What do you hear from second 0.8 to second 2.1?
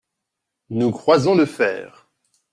croisons le fer…